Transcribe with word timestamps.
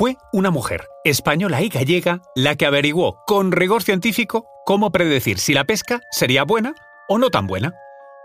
Fue 0.00 0.16
una 0.32 0.50
mujer, 0.50 0.88
española 1.04 1.60
y 1.60 1.68
gallega, 1.68 2.22
la 2.34 2.56
que 2.56 2.64
averiguó 2.64 3.22
con 3.26 3.52
rigor 3.52 3.82
científico 3.82 4.46
cómo 4.64 4.90
predecir 4.90 5.38
si 5.38 5.52
la 5.52 5.64
pesca 5.64 6.00
sería 6.10 6.44
buena 6.44 6.74
o 7.06 7.18
no 7.18 7.28
tan 7.28 7.46
buena. 7.46 7.74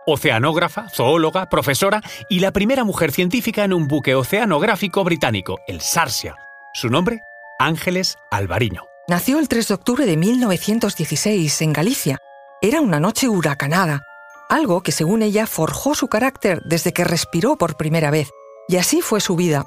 Oceanógrafa, 0.08 0.88
zoóloga, 0.88 1.50
profesora 1.50 2.02
y 2.30 2.40
la 2.40 2.54
primera 2.54 2.86
mujer 2.86 3.12
científica 3.12 3.66
en 3.66 3.74
un 3.74 3.90
buque 3.90 4.16
oceanográfico 4.16 5.04
británico, 5.04 5.60
el 5.68 5.82
Sarsia. 5.82 6.38
Su 6.73 6.88
nombre, 6.88 7.20
Ángeles 7.59 8.16
Alvariño. 8.32 8.84
Nació 9.10 9.38
el 9.38 9.50
3 9.50 9.68
de 9.68 9.73
octubre 9.73 10.05
de 10.05 10.16
1916 10.16 11.62
en 11.62 11.73
Galicia. 11.73 12.20
Era 12.62 12.80
una 12.80 13.02
noche 13.02 13.28
huracanada, 13.28 14.02
algo 14.48 14.82
que 14.82 14.94
según 14.94 15.23
ella 15.23 15.46
forjó 15.46 15.94
su 15.94 16.07
carácter 16.07 16.62
desde 16.64 16.94
que 16.94 17.04
respiró 17.04 17.57
por 17.57 17.76
primera 17.76 18.12
vez. 18.12 18.30
Y 18.70 18.78
así 18.78 19.02
fue 19.02 19.20
su 19.20 19.36
vida, 19.36 19.66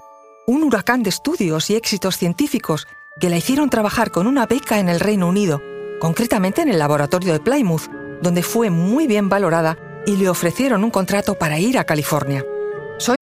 un 0.49 0.65
huracán 0.65 1.03
de 1.03 1.11
estudios 1.11 1.69
y 1.69 1.77
éxitos 1.77 2.17
científicos 2.17 2.87
que 3.21 3.29
la 3.29 3.37
hicieron 3.37 3.69
trabajar 3.69 4.11
con 4.11 4.27
una 4.27 4.47
beca 4.47 4.79
en 4.79 4.89
el 4.89 4.99
Reino 4.99 5.29
Unido, 5.29 5.61
concretamente 6.01 6.63
en 6.63 6.71
el 6.71 6.79
laboratorio 6.79 7.35
de 7.35 7.41
Plymouth, 7.41 7.91
donde 8.23 8.43
fue 8.43 8.71
muy 8.71 9.07
bien 9.07 9.29
valorada 9.29 9.77
y 10.07 10.17
le 10.17 10.31
ofrecieron 10.31 10.85
un 10.85 10.91
contrato 10.91 11.35
para 11.35 11.59
ir 11.59 11.77
a 11.77 11.85
California. 11.85 12.47
Soy 12.97 13.17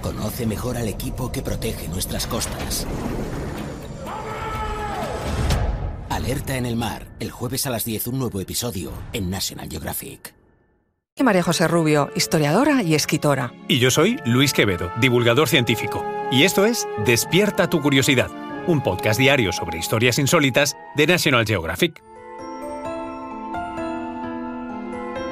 Conoce 0.00 0.46
mejor 0.46 0.78
al 0.78 0.88
equipo 0.88 1.30
que 1.30 1.42
protege 1.42 1.88
nuestras 1.88 2.26
costas. 2.26 2.86
Alerta 6.08 6.56
en 6.56 6.64
el 6.64 6.76
mar, 6.76 7.08
el 7.20 7.30
jueves 7.30 7.66
a 7.66 7.70
las 7.70 7.84
10 7.84 8.06
un 8.06 8.20
nuevo 8.20 8.40
episodio 8.40 8.90
en 9.12 9.28
National 9.28 9.68
Geographic. 9.68 10.43
María 11.22 11.44
José 11.44 11.68
Rubio, 11.68 12.10
historiadora 12.16 12.82
y 12.82 12.96
escritora. 12.96 13.52
Y 13.68 13.78
yo 13.78 13.92
soy 13.92 14.18
Luis 14.24 14.52
Quevedo, 14.52 14.90
divulgador 15.00 15.48
científico. 15.48 16.04
Y 16.32 16.42
esto 16.42 16.64
es 16.64 16.88
Despierta 17.06 17.70
tu 17.70 17.80
curiosidad, 17.80 18.30
un 18.66 18.82
podcast 18.82 19.20
diario 19.20 19.52
sobre 19.52 19.78
historias 19.78 20.18
insólitas 20.18 20.76
de 20.96 21.06
National 21.06 21.46
Geographic. 21.46 22.02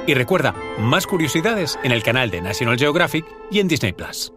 Y 0.07 0.13
recuerda, 0.13 0.55
más 0.79 1.05
curiosidades 1.05 1.77
en 1.83 1.91
el 1.91 2.01
canal 2.01 2.31
de 2.31 2.41
National 2.41 2.79
Geographic 2.79 3.25
y 3.51 3.59
en 3.59 3.67
Disney 3.67 3.91
Plus. 3.91 4.31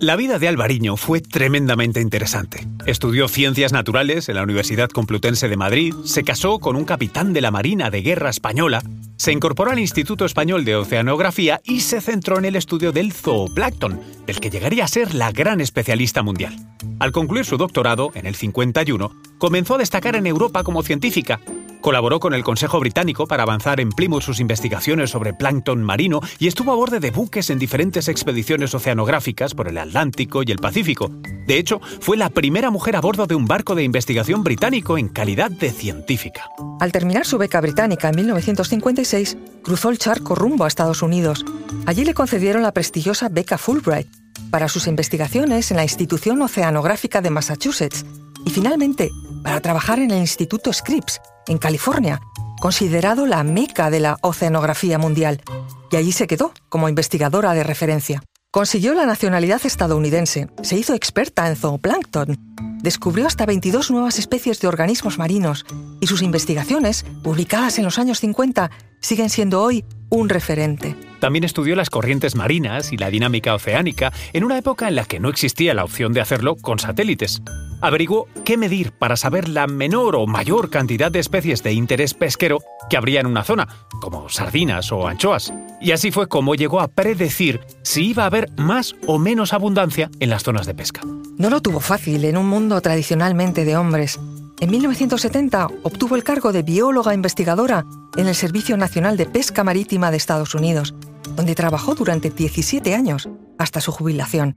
La 0.00 0.16
vida 0.16 0.38
de 0.38 0.48
Alvariño 0.48 0.96
fue 0.96 1.20
tremendamente 1.20 2.00
interesante. 2.00 2.66
Estudió 2.86 3.28
ciencias 3.28 3.70
naturales 3.70 4.30
en 4.30 4.36
la 4.36 4.42
Universidad 4.42 4.88
Complutense 4.88 5.48
de 5.48 5.58
Madrid, 5.58 5.94
se 6.04 6.24
casó 6.24 6.58
con 6.58 6.74
un 6.76 6.86
capitán 6.86 7.34
de 7.34 7.42
la 7.42 7.50
Marina 7.50 7.90
de 7.90 8.00
Guerra 8.00 8.30
Española, 8.30 8.82
se 9.20 9.32
incorporó 9.32 9.70
al 9.70 9.78
Instituto 9.78 10.24
Español 10.24 10.64
de 10.64 10.76
Oceanografía 10.76 11.60
y 11.62 11.80
se 11.80 12.00
centró 12.00 12.38
en 12.38 12.46
el 12.46 12.56
estudio 12.56 12.90
del 12.90 13.12
zooplancton, 13.12 14.00
del 14.24 14.40
que 14.40 14.48
llegaría 14.48 14.84
a 14.84 14.88
ser 14.88 15.14
la 15.14 15.30
gran 15.30 15.60
especialista 15.60 16.22
mundial. 16.22 16.56
Al 17.00 17.12
concluir 17.12 17.44
su 17.44 17.58
doctorado, 17.58 18.12
en 18.14 18.24
el 18.24 18.34
51, 18.34 19.14
comenzó 19.36 19.74
a 19.74 19.78
destacar 19.78 20.16
en 20.16 20.26
Europa 20.26 20.64
como 20.64 20.82
científica, 20.82 21.38
Colaboró 21.80 22.20
con 22.20 22.34
el 22.34 22.44
Consejo 22.44 22.78
Británico 22.78 23.26
para 23.26 23.44
avanzar 23.44 23.80
en 23.80 23.88
Plymouth 23.88 24.22
sus 24.22 24.38
investigaciones 24.38 25.08
sobre 25.10 25.32
plancton 25.32 25.82
marino 25.82 26.20
y 26.38 26.46
estuvo 26.46 26.72
a 26.72 26.74
bordo 26.74 27.00
de 27.00 27.10
buques 27.10 27.48
en 27.48 27.58
diferentes 27.58 28.08
expediciones 28.08 28.74
oceanográficas 28.74 29.54
por 29.54 29.66
el 29.66 29.78
Atlántico 29.78 30.42
y 30.42 30.52
el 30.52 30.58
Pacífico. 30.58 31.10
De 31.50 31.58
hecho, 31.58 31.80
fue 32.00 32.16
la 32.16 32.30
primera 32.30 32.70
mujer 32.70 32.94
a 32.94 33.00
bordo 33.00 33.26
de 33.26 33.34
un 33.34 33.44
barco 33.44 33.74
de 33.74 33.82
investigación 33.82 34.44
británico 34.44 34.96
en 34.96 35.08
calidad 35.08 35.50
de 35.50 35.72
científica. 35.72 36.48
Al 36.78 36.92
terminar 36.92 37.26
su 37.26 37.38
beca 37.38 37.60
británica 37.60 38.08
en 38.08 38.14
1956, 38.14 39.36
cruzó 39.64 39.90
el 39.90 39.98
charco 39.98 40.36
rumbo 40.36 40.62
a 40.62 40.68
Estados 40.68 41.02
Unidos. 41.02 41.44
Allí 41.86 42.04
le 42.04 42.14
concedieron 42.14 42.62
la 42.62 42.70
prestigiosa 42.70 43.28
beca 43.28 43.58
Fulbright 43.58 44.06
para 44.52 44.68
sus 44.68 44.86
investigaciones 44.86 45.72
en 45.72 45.78
la 45.78 45.82
Institución 45.82 46.40
Oceanográfica 46.40 47.20
de 47.20 47.30
Massachusetts 47.30 48.06
y 48.46 48.50
finalmente 48.50 49.10
para 49.42 49.60
trabajar 49.60 49.98
en 49.98 50.12
el 50.12 50.18
Instituto 50.18 50.72
Scripps, 50.72 51.20
en 51.48 51.58
California, 51.58 52.20
considerado 52.60 53.26
la 53.26 53.42
meca 53.42 53.90
de 53.90 53.98
la 53.98 54.18
oceanografía 54.22 54.98
mundial, 54.98 55.42
y 55.90 55.96
allí 55.96 56.12
se 56.12 56.28
quedó 56.28 56.52
como 56.68 56.88
investigadora 56.88 57.54
de 57.54 57.64
referencia. 57.64 58.22
Consiguió 58.52 58.94
la 58.94 59.06
nacionalidad 59.06 59.60
estadounidense, 59.64 60.48
se 60.62 60.76
hizo 60.76 60.92
experta 60.94 61.48
en 61.48 61.54
zooplancton, 61.54 62.36
descubrió 62.82 63.28
hasta 63.28 63.46
22 63.46 63.92
nuevas 63.92 64.18
especies 64.18 64.58
de 64.58 64.66
organismos 64.66 65.18
marinos 65.18 65.64
y 66.00 66.08
sus 66.08 66.20
investigaciones, 66.20 67.06
publicadas 67.22 67.78
en 67.78 67.84
los 67.84 68.00
años 68.00 68.18
50, 68.18 68.72
siguen 68.98 69.30
siendo 69.30 69.62
hoy 69.62 69.84
un 70.08 70.28
referente. 70.28 70.96
También 71.20 71.44
estudió 71.44 71.76
las 71.76 71.90
corrientes 71.90 72.34
marinas 72.34 72.92
y 72.92 72.96
la 72.96 73.08
dinámica 73.08 73.54
oceánica 73.54 74.12
en 74.32 74.42
una 74.42 74.58
época 74.58 74.88
en 74.88 74.96
la 74.96 75.04
que 75.04 75.20
no 75.20 75.28
existía 75.28 75.72
la 75.72 75.84
opción 75.84 76.12
de 76.12 76.20
hacerlo 76.20 76.56
con 76.56 76.80
satélites. 76.80 77.42
Averiguó 77.80 78.28
qué 78.44 78.56
medir 78.56 78.92
para 78.92 79.16
saber 79.16 79.48
la 79.48 79.66
menor 79.66 80.16
o 80.16 80.26
mayor 80.26 80.70
cantidad 80.70 81.10
de 81.10 81.18
especies 81.18 81.62
de 81.62 81.72
interés 81.72 82.14
pesquero 82.14 82.58
que 82.88 82.96
habría 82.96 83.20
en 83.20 83.26
una 83.26 83.44
zona, 83.44 83.68
como 84.00 84.28
sardinas 84.28 84.92
o 84.92 85.06
anchoas. 85.06 85.52
Y 85.80 85.92
así 85.92 86.10
fue 86.10 86.28
como 86.28 86.54
llegó 86.54 86.80
a 86.80 86.88
predecir 86.88 87.60
si 87.82 88.10
iba 88.10 88.24
a 88.24 88.26
haber 88.26 88.50
más 88.56 88.94
o 89.06 89.18
menos 89.18 89.52
abundancia 89.52 90.10
en 90.20 90.30
las 90.30 90.42
zonas 90.42 90.66
de 90.66 90.74
pesca. 90.74 91.02
No 91.38 91.50
lo 91.50 91.60
tuvo 91.62 91.80
fácil 91.80 92.24
en 92.24 92.36
un 92.36 92.46
mundo 92.46 92.80
tradicionalmente 92.80 93.64
de 93.64 93.76
hombres. 93.76 94.20
En 94.60 94.70
1970 94.70 95.68
obtuvo 95.82 96.16
el 96.16 96.24
cargo 96.24 96.52
de 96.52 96.62
bióloga 96.62 97.14
investigadora 97.14 97.86
en 98.16 98.26
el 98.26 98.34
Servicio 98.34 98.76
Nacional 98.76 99.16
de 99.16 99.26
Pesca 99.26 99.64
Marítima 99.64 100.10
de 100.10 100.18
Estados 100.18 100.54
Unidos 100.54 100.94
donde 101.36 101.54
trabajó 101.54 101.94
durante 101.94 102.30
17 102.30 102.94
años, 102.94 103.28
hasta 103.58 103.80
su 103.80 103.92
jubilación. 103.92 104.56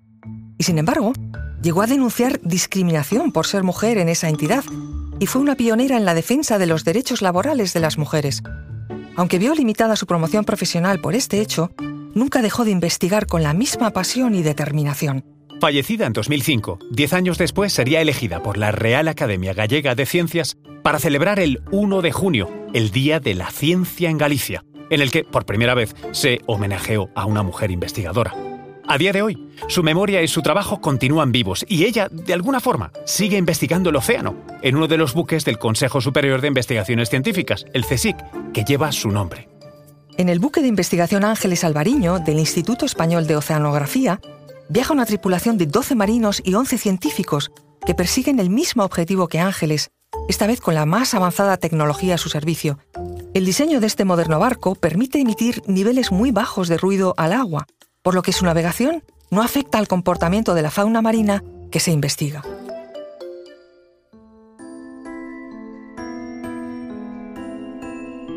Y 0.57 0.63
sin 0.63 0.78
embargo, 0.78 1.13
llegó 1.63 1.81
a 1.81 1.88
denunciar 1.88 2.40
discriminación 2.44 3.31
por 3.31 3.47
ser 3.47 3.63
mujer 3.63 3.97
en 3.97 4.09
esa 4.09 4.29
entidad 4.29 4.63
y 5.19 5.25
fue 5.25 5.41
una 5.41 5.56
pionera 5.56 5.97
en 5.97 6.06
la 6.06 6.13
defensa 6.13 6.59
de 6.59 6.68
los 6.68 6.84
derechos 6.84 7.22
laborales 7.22 7.74
de 7.74 7.79
las 7.79 7.97
mujeres. 7.97 8.44
Aunque 9.16 9.40
vio 9.40 9.56
limitada 9.56 9.96
su 9.96 10.06
promoción 10.06 10.44
profesional 10.44 11.00
por 11.00 11.16
este 11.16 11.40
hecho, 11.40 11.72
nunca 12.13 12.41
dejó 12.41 12.66
de 12.66 12.72
investigar 12.72 13.25
con 13.25 13.41
la 13.41 13.53
misma 13.53 13.91
pasión 13.91 14.35
y 14.35 14.44
determinación. 14.44 15.23
Fallecida 15.62 16.06
en 16.06 16.13
2005, 16.13 16.79
diez 16.91 17.13
años 17.13 17.38
después 17.38 17.72
sería 17.72 18.02
elegida 18.02 18.44
por 18.44 18.57
la 18.57 18.72
Real 18.72 19.07
Academia 19.07 19.53
Gallega 19.53 19.96
de 19.96 20.06
Ciencias 20.06 20.57
para 20.84 21.00
celebrar 21.00 21.40
el 21.40 21.62
1 21.72 22.02
de 22.02 22.12
junio, 22.12 22.50
el 22.73 22.91
Día 22.91 23.22
de 23.22 23.35
la 23.35 23.50
Ciencia 23.50 24.09
en 24.09 24.18
Galicia, 24.18 24.66
en 24.90 25.00
el 25.00 25.12
que 25.12 25.23
por 25.23 25.46
primera 25.46 25.73
vez 25.73 25.96
se 26.12 26.41
homenajeó 26.46 27.09
a 27.16 27.25
una 27.25 27.44
mujer 27.44 27.72
investigadora. 27.72 28.53
A 28.93 28.97
día 28.99 29.11
de 29.11 29.23
hoy, 29.23 29.49
su 29.69 29.81
memoria 29.81 30.21
y 30.21 30.27
su 30.27 30.43
trabajo 30.43 30.79
continúan 30.79 31.31
vivos 31.31 31.65
y 31.67 31.85
ella, 31.85 32.09
de 32.11 32.31
alguna 32.31 32.59
forma, 32.59 32.91
sigue 33.05 33.39
investigando 33.39 33.89
el 33.89 33.95
océano 33.95 34.35
en 34.61 34.75
uno 34.75 34.87
de 34.87 34.97
los 34.97 35.15
buques 35.15 35.45
del 35.45 35.57
Consejo 35.57 35.99
Superior 35.99 36.41
de 36.41 36.49
Investigaciones 36.49 37.09
Científicas, 37.09 37.65
el 37.73 37.87
CSIC, 37.87 38.15
que 38.53 38.63
lleva 38.63 38.91
su 38.91 39.09
nombre. 39.09 39.49
En 40.19 40.29
el 40.29 40.37
buque 40.37 40.61
de 40.61 40.67
investigación 40.67 41.23
Ángeles 41.23 41.63
Alvariño 41.63 42.19
del 42.19 42.37
Instituto 42.37 42.85
Español 42.85 43.25
de 43.25 43.35
Oceanografía 43.35 44.21
viaja 44.69 44.93
una 44.93 45.07
tripulación 45.07 45.57
de 45.57 45.65
12 45.65 45.95
marinos 45.95 46.39
y 46.45 46.53
11 46.53 46.77
científicos 46.77 47.49
que 47.87 47.95
persiguen 47.95 48.39
el 48.39 48.51
mismo 48.51 48.83
objetivo 48.83 49.27
que 49.27 49.39
Ángeles, 49.39 49.89
esta 50.29 50.45
vez 50.45 50.61
con 50.61 50.75
la 50.75 50.85
más 50.85 51.15
avanzada 51.15 51.57
tecnología 51.57 52.13
a 52.13 52.19
su 52.19 52.29
servicio. 52.29 52.77
El 53.33 53.45
diseño 53.45 53.79
de 53.79 53.87
este 53.87 54.05
moderno 54.05 54.37
barco 54.37 54.75
permite 54.75 55.19
emitir 55.19 55.63
niveles 55.65 56.11
muy 56.11 56.29
bajos 56.29 56.67
de 56.67 56.77
ruido 56.77 57.15
al 57.17 57.33
agua, 57.33 57.65
por 58.03 58.14
lo 58.14 58.22
que 58.22 58.34
su 58.34 58.46
navegación 58.46 59.03
no 59.31 59.41
afecta 59.41 59.80
al 59.80 59.88
comportamiento 59.88 60.53
de 60.53 60.62
la 60.62 60.69
fauna 60.69 61.02
marina 61.02 61.44
que 61.72 61.80
se 61.80 61.91
investiga. 61.91 62.44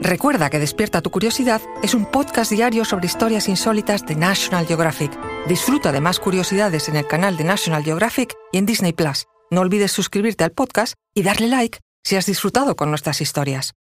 Recuerda 0.01 0.51
que 0.51 0.61
Despierta 0.61 1.03
tu 1.03 1.11
Curiosidad 1.11 1.61
es 1.83 1.93
un 1.93 2.07
podcast 2.07 2.53
diario 2.53 2.85
sobre 2.85 3.07
historias 3.07 3.49
insólitas 3.49 4.07
de 4.07 4.15
National 4.15 4.65
Geographic. 4.65 5.11
Disfruta 5.49 5.91
de 5.91 6.01
más 6.01 6.21
curiosidades 6.21 6.89
en 6.89 6.97
el 6.97 7.09
canal 7.09 7.37
de 7.37 7.43
National 7.43 7.83
Geographic 7.83 8.37
y 8.53 8.59
en 8.59 8.67
Disney 8.67 8.93
Plus. 8.93 9.27
No 9.51 9.63
olvides 9.63 9.91
suscribirte 9.91 10.45
al 10.45 10.53
podcast 10.53 10.95
y 11.13 11.25
darle 11.25 11.49
like 11.49 11.81
si 12.05 12.15
has 12.15 12.27
disfrutado 12.27 12.77
con 12.77 12.91
nuestras 12.91 13.21
historias. 13.21 13.75